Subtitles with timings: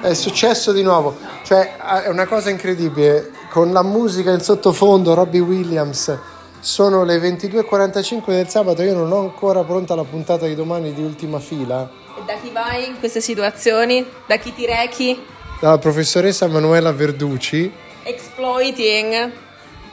[0.00, 5.40] È successo di nuovo, cioè è una cosa incredibile, con la musica in sottofondo, Robbie
[5.40, 6.18] Williams,
[6.58, 11.02] sono le 22.45 del sabato, io non ho ancora pronta la puntata di domani di
[11.02, 11.88] ultima fila.
[12.16, 14.04] E da chi vai in queste situazioni?
[14.26, 15.22] Da chi ti rechi?
[15.60, 17.70] Dalla professoressa Manuela Verduci.
[18.02, 19.32] Exploiting.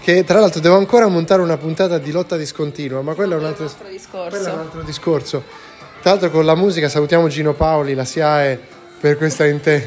[0.00, 3.46] Che tra l'altro devo ancora montare una puntata di lotta discontinua, ma quello è un
[3.46, 4.28] altro, discorso.
[4.28, 5.42] quello è un altro discorso.
[6.00, 9.82] Tra l'altro con la musica salutiamo Gino Paoli, la SIAE per questo inter...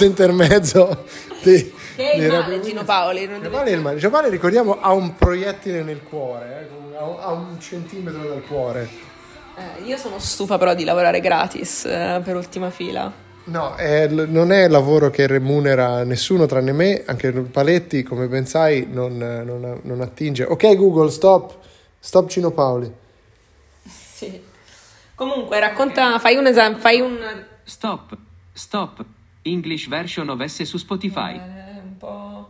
[0.00, 1.04] intermezzo
[1.42, 3.98] di, che è il male Gino Paoli Gino Paoli male.
[3.98, 8.88] Gino Paoli ricordiamo ha un proiettile nel cuore eh, ha un centimetro dal cuore.
[9.56, 13.12] Eh, io sono stufa però di lavorare gratis eh, per ultima fila.
[13.44, 18.86] No è, non è lavoro che remunera nessuno tranne me anche Paletti come ben sai
[18.88, 20.44] non, non, non attinge.
[20.44, 21.58] Ok Google stop.
[21.98, 22.92] Stop Gino Paoli.
[23.84, 24.40] Sì.
[25.14, 27.18] Comunque racconta fai un esempio fai un
[27.64, 28.16] Stop,
[28.52, 29.04] stop.
[29.42, 31.34] English version of S su Spotify.
[31.34, 32.48] Eh, un po'...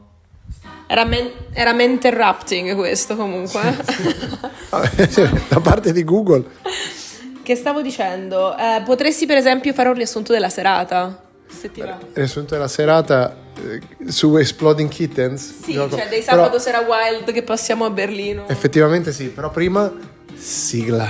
[0.87, 3.61] Era, men- era interrupting questo comunque.
[5.49, 6.45] da parte di Google.
[7.43, 8.57] Che stavo dicendo?
[8.57, 11.23] Eh, potresti per esempio fare un riassunto della serata?
[11.49, 11.99] Se ti va.
[12.13, 15.63] Riassunto della serata eh, su Exploding Kittens?
[15.63, 15.97] Sì, gioco.
[15.97, 18.47] cioè dei sabato però, sera wild che passiamo a Berlino.
[18.49, 19.93] Effettivamente sì, però prima
[20.35, 21.09] sigla.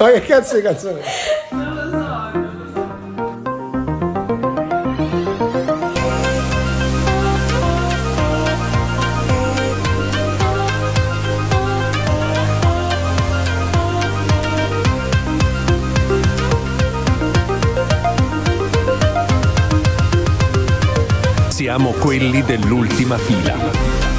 [0.00, 1.02] Ma che cazzo di canzone?
[1.50, 1.98] Non lo so.
[21.50, 24.09] Siamo quelli dell'ultima fila.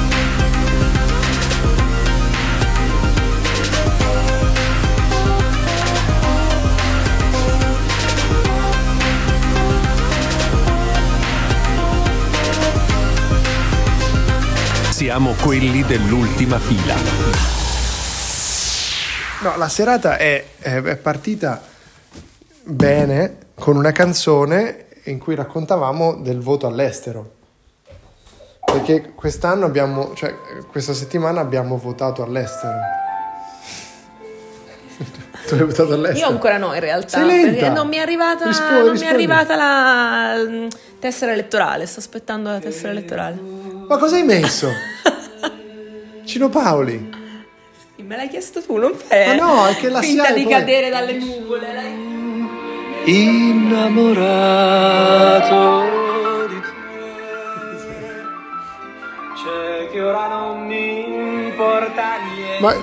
[15.12, 16.94] Siamo quelli dell'ultima fila.
[19.42, 21.60] No, la serata è, è partita
[22.62, 27.30] bene con una canzone in cui raccontavamo del voto all'estero.
[28.64, 30.34] Perché quest'anno abbiamo, cioè
[30.70, 32.72] questa settimana abbiamo votato all'estero.
[35.46, 36.26] tu hai votato all'estero?
[36.26, 37.18] Io ancora no, in realtà.
[37.18, 37.50] Sei lenta.
[37.50, 39.00] Perché non mi è arrivata, rispondi, non rispondi.
[39.00, 40.68] Mi è arrivata la mm,
[40.98, 41.84] tessera elettorale.
[41.84, 43.61] Sto aspettando la tessera elettorale.
[43.92, 44.72] Ma cosa hai messo?
[46.24, 47.10] Cino Paoli.
[47.96, 49.36] Me l'hai chiesto tu, non fai.
[49.36, 50.52] Ma no, è che la finta di poi...
[50.52, 51.68] cadere dalle nuvole.
[53.04, 54.06] Innamorato
[56.48, 56.68] di te.
[59.34, 62.62] C'è che ora non mi importa niente.
[62.62, 62.74] Ma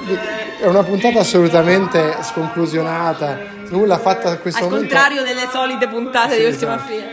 [0.60, 3.40] è una puntata assolutamente sconclusionata.
[3.70, 4.94] Nulla fatta a questo Al momento.
[4.94, 6.92] Al contrario delle solite puntate sì, di ultima esatto.
[6.92, 7.08] fila.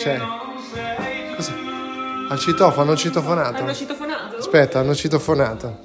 [0.00, 0.47] Cioè,
[2.28, 3.62] al citofono, hanno citofonato.
[3.62, 4.36] Hanno citofonato?
[4.36, 5.80] Aspetta, hanno citofonato.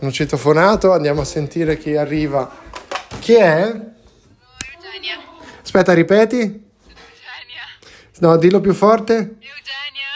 [0.00, 2.50] Hanno citofonato, andiamo a sentire chi arriva.
[3.18, 3.62] Chi è?
[3.62, 5.18] Eugenia.
[5.62, 6.38] Aspetta, ripeti.
[6.38, 6.70] Eugenia.
[8.18, 9.14] No, dillo più forte.
[9.14, 10.08] Eugenia.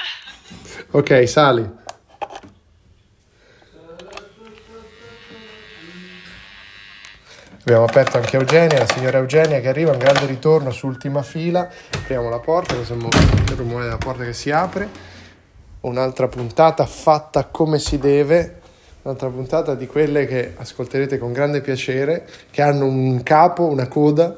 [0.90, 1.84] Ok, sali.
[7.68, 11.68] Abbiamo aperto anche Eugenia, la signora Eugenia che arriva, un grande ritorno su ultima fila.
[11.96, 14.88] Apriamo la porta, sembra il rumore della porta che si apre.
[15.80, 18.60] Un'altra puntata fatta come si deve,
[19.02, 24.32] un'altra puntata di quelle che ascolterete con grande piacere, che hanno un capo, una coda.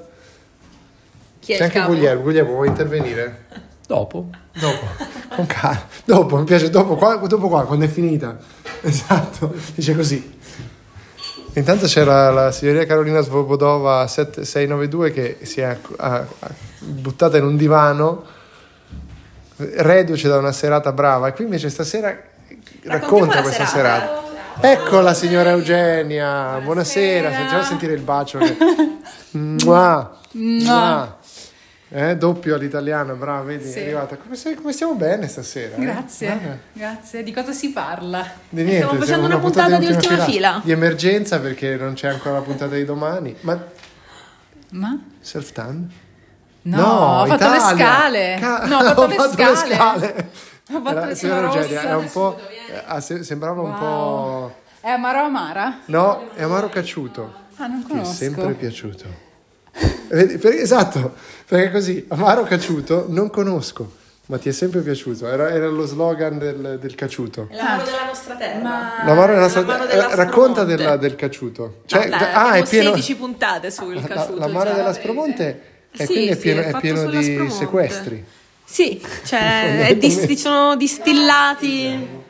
[1.39, 3.45] Chi è C'è anche Guglielmo, Guglielmo vuoi intervenire?
[3.87, 4.31] Dopo.
[4.59, 4.87] Dopo,
[5.37, 5.87] con calma.
[6.03, 8.39] Dopo, mi piace dopo qua, dopo qua, quando è finita.
[8.81, 10.37] Esatto, dice così.
[11.55, 15.77] Intanto c'era la signoria Carolina Svobodova 7692 che si è
[16.79, 18.25] buttata in un divano,
[19.57, 21.29] reduce da una serata brava.
[21.29, 22.17] E qui invece stasera
[22.85, 24.07] racconta questa serata.
[24.07, 24.27] serata.
[24.61, 28.39] Ecco la signora Eugenia, buonasera, facciamo sentire il bacio.
[28.39, 28.57] Che...
[29.33, 30.19] Mua.
[30.33, 31.18] Mua.
[31.91, 33.79] Eh, doppio all'italiano, brava, vedi, sì.
[33.79, 34.17] è arrivata.
[34.17, 35.77] Come, sei, come, stiamo bene stasera?
[35.77, 35.81] Eh?
[35.81, 36.59] Grazie, eh?
[36.75, 37.23] grazie.
[37.23, 38.31] Di cosa si parla?
[38.49, 40.25] Di niente, stiamo facendo una, una puntata, puntata di ultima fila.
[40.25, 40.61] fila.
[40.63, 43.35] Di emergenza perché non c'è ancora la puntata di domani.
[43.41, 43.59] Ma...
[44.73, 44.99] Ma?
[45.19, 45.91] Self-tan?
[46.63, 47.73] No, no, ho fatto Italia.
[47.73, 48.37] le scale.
[48.39, 49.69] Ca- no, ho fatto, ho le, fatto scale.
[49.69, 50.31] le scale.
[50.71, 51.69] Ho fatto le scale.
[51.71, 52.39] Era un po'...
[52.39, 53.71] Eh, sembrava wow.
[53.71, 54.55] un po'...
[54.81, 55.79] È amaro amara?
[55.87, 57.47] No, è amaro cacciuto.
[57.57, 58.11] Ah, non conosco.
[58.11, 59.27] Ti è sempre piaciuto.
[60.09, 61.15] Esatto,
[61.47, 63.97] perché così, amaro cacciuto, non conosco.
[64.29, 65.27] Ma ti è sempre piaciuto?
[65.27, 67.49] Era, era lo slogan del, del caciuto.
[67.51, 68.61] La mano della nostra terra.
[68.61, 69.03] Ma...
[69.07, 69.89] La mano della nostra terra.
[69.89, 71.81] Eh, racconta della, del caciuto.
[71.87, 72.91] Cioè, no, dai, ah, è pieno...
[72.91, 74.39] 16 puntate sul caciuto.
[74.39, 77.55] La, la mano della Spromonte è, sì, quindi è pieno, sì, è pieno di Spromonte.
[77.55, 78.25] sequestri.
[78.65, 82.27] Sì, cioè di, sono distillati.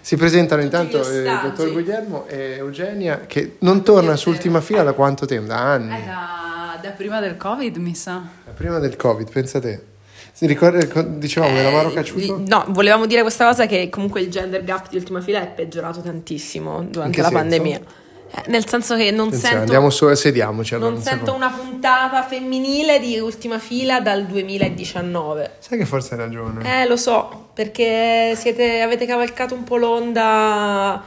[0.00, 4.82] Si presentano intanto il eh, dottor Guglielmo e Eugenia che non torna su ultima fila
[4.82, 5.48] da quanto tempo?
[5.48, 5.94] Da anni.
[5.94, 8.22] Eh, da, da prima del Covid, mi sa.
[8.44, 9.88] Da prima del Covid, pensa te.
[10.32, 12.42] Si ricorda, dicevamo, eh, dell'amaro cacciuto?
[12.46, 16.00] No, volevamo dire questa cosa che comunque il gender gap di ultima fila è peggiorato
[16.00, 17.38] tantissimo durante la senso?
[17.38, 17.80] pandemia.
[18.32, 19.58] Eh, nel senso che non Attenzione, sento.
[19.60, 20.74] Andiamo su, sediamoci.
[20.74, 25.56] Allora, non sento una puntata femminile di ultima fila dal 2019.
[25.58, 26.82] Sai che forse hai ragione.
[26.82, 31.02] Eh, lo so, perché siete, avete cavalcato un po' l'onda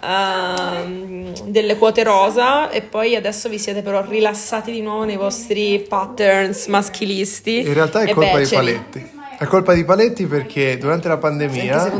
[0.00, 5.84] uh, delle quote rosa e poi adesso vi siete però rilassati di nuovo nei vostri
[5.88, 7.60] patterns maschilisti.
[7.60, 8.64] In realtà è colpa beceri.
[8.64, 9.18] dei paletti.
[9.40, 11.90] È colpa di Paletti perché durante la pandemia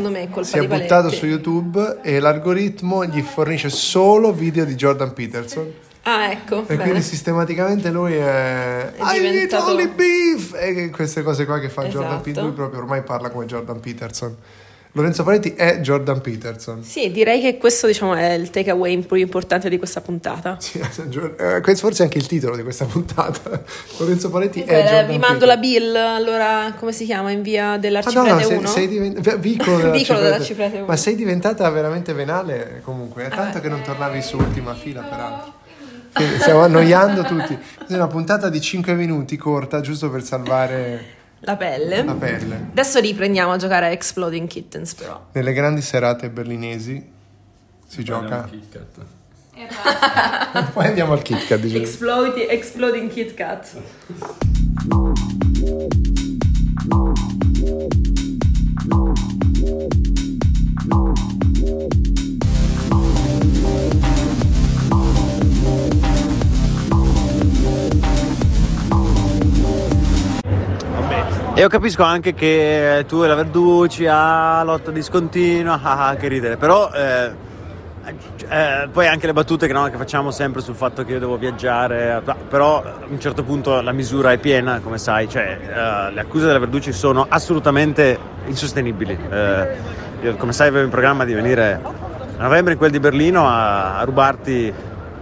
[0.43, 5.73] si è buttato su YouTube e l'algoritmo gli fornisce solo video di Jordan Peterson.
[6.03, 6.65] Ah, ecco.
[6.65, 6.83] E bene.
[6.83, 9.71] quindi sistematicamente lui è, è I diventato...
[9.71, 10.55] only beef!
[10.55, 12.01] E queste cose qua che fa esatto.
[12.01, 14.37] Jordan Peterson, lui proprio ormai parla come Jordan Peterson.
[14.93, 16.83] Lorenzo Paletti è Jordan Peterson.
[16.83, 20.57] Sì, direi che questo diciamo, è il takeaway più importante di questa puntata.
[20.59, 23.63] Sì, eh, questo forse è anche il titolo di questa puntata.
[23.99, 25.49] Lorenzo Paletti è Jordan Vi mando Peterson.
[25.49, 27.31] la bill, allora come si chiama?
[27.31, 28.67] In via dell'Arciprete ah, no, no, 1?
[28.67, 29.39] Sei, sei divent...
[29.39, 30.23] Vicolo dell'Arciprete.
[30.23, 30.87] dell'Arciprete 1.
[30.87, 35.03] Ma sei diventata veramente venale comunque, è tanto ah, che non tornavi su ultima fila
[35.03, 35.59] peraltro.
[36.41, 37.57] Stiamo annoiando tutti.
[37.87, 42.05] È una puntata di 5 minuti corta, giusto per salvare la pelle.
[42.05, 42.67] La pelle.
[42.71, 45.29] Adesso riprendiamo a giocare a Exploding Kittens, però.
[45.33, 47.19] Nelle grandi serate berlinesi
[47.87, 48.49] si gioca.
[48.51, 49.05] Kit Kat.
[50.73, 51.59] Poi andiamo al Kit Kat.
[51.59, 51.83] Diciamo.
[51.83, 53.77] Exploding, exploding Kit Kat.
[71.61, 76.27] E io capisco anche che tu e la Verducci, ah, lotta discontinua, ah, ah, che
[76.27, 77.31] ridere, però eh,
[78.49, 81.37] eh, poi anche le battute che, no, che, facciamo sempre sul fatto che io devo
[81.37, 86.21] viaggiare, però a un certo punto la misura è piena, come sai, cioè eh, le
[86.23, 89.19] accuse della Verducci sono assolutamente insostenibili.
[89.31, 89.69] Eh,
[90.23, 91.79] io, come sai avevo in programma di venire
[92.39, 94.73] a novembre in quel di Berlino a, a rubarti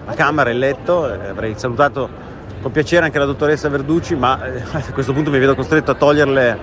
[0.07, 2.28] la camera il letto, avrei salutato
[2.61, 5.95] con piacere anche la dottoressa Verducci, ma eh, a questo punto mi vedo costretto a
[5.95, 6.59] toglierle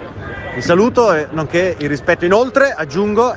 [0.55, 2.25] il saluto, e nonché il rispetto.
[2.25, 3.33] Inoltre, aggiungo,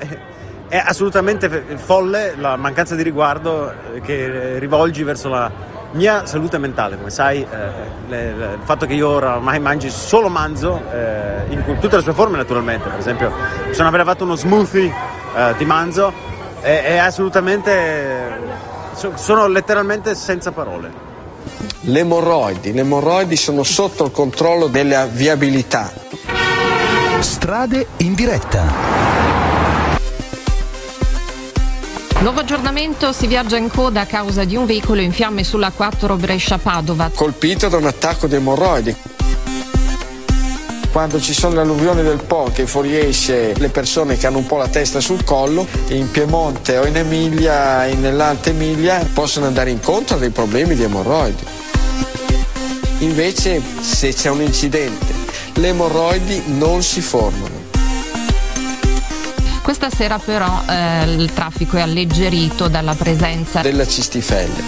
[0.68, 5.50] è assolutamente folle la mancanza di riguardo eh, che rivolgi verso la
[5.92, 6.96] mia salute mentale.
[6.96, 12.02] Come sai, eh, il fatto che io ormai mangi solo manzo, eh, in tutte le
[12.02, 13.32] sue forme naturalmente, per esempio,
[13.70, 14.92] sono aver fatto uno smoothie
[15.34, 16.12] eh, di manzo,
[16.60, 18.56] è assolutamente...
[19.14, 21.07] sono letteralmente senza parole
[21.82, 22.72] le emorroidi.
[22.72, 25.92] Le emorroidi sono sotto il controllo della viabilità.
[27.20, 28.96] Strade in diretta.
[32.20, 36.16] Nuovo aggiornamento, si viaggia in coda a causa di un veicolo in fiamme sulla 4
[36.16, 37.10] Brescia-Padova.
[37.14, 38.96] Colpito da un attacco di emorroidi.
[40.92, 44.56] Quando ci sono le alluvioni del Po che fuoriesce le persone che hanno un po'
[44.56, 50.18] la testa sul collo, in Piemonte o in Emilia, nell'Alta Emilia, possono andare incontro a
[50.18, 51.44] dei problemi di emorroidi.
[52.98, 55.18] Invece se c'è un incidente
[55.58, 57.66] le emorroidi non si formano.
[59.62, 64.62] Questa sera però eh, il traffico è alleggerito dalla presenza della cistifelle.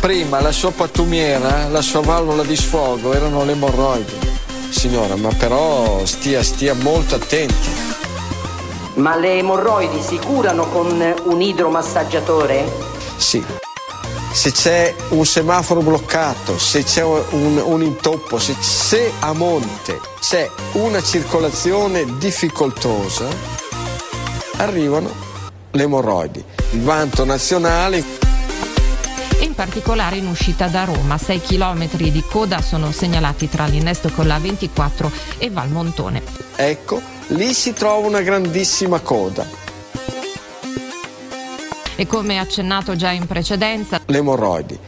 [0.00, 4.25] Prima la sua pattumiera, la sua valvola di sfogo erano le emorroidi.
[4.70, 7.68] Signora, ma però stia, stia molto attenti.
[8.94, 12.64] Ma le emorroidi si curano con un idromassaggiatore?
[13.16, 13.44] Sì
[14.36, 20.48] se c'è un semaforo bloccato, se c'è un, un intoppo, se, se a monte c'è
[20.72, 23.26] una circolazione difficoltosa,
[24.58, 25.10] arrivano
[25.70, 26.44] le emorroidi.
[26.72, 28.04] Il vanto nazionale
[29.56, 31.18] particolare in uscita da Roma.
[31.18, 36.22] 6 km di coda sono segnalati tra l'innesto con la 24 e Valmontone.
[36.54, 39.64] Ecco, lì si trova una grandissima coda
[41.96, 44.78] e come accennato già in precedenza, le emorroidi